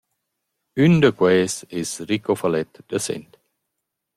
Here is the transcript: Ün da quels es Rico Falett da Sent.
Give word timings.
Ün 0.85 0.93
da 1.01 1.11
quels 1.19 1.55
es 1.79 1.91
Rico 2.09 2.33
Falett 2.41 2.73
da 2.89 2.99
Sent. 3.07 3.31